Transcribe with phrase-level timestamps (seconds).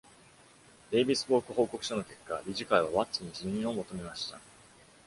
[0.89, 4.39] デイビス・ポーク報告書の結果、理事会はワッツに辞任を求めました。